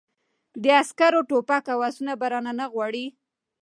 [0.63, 3.05] د عسکرو ټوپک او آسونه به نه رانه غواړې!